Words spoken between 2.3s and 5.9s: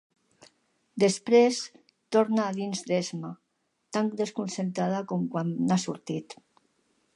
a dins d'esma, tan desconcertada com quan n'ha